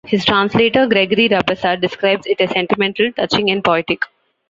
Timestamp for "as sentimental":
2.41-3.11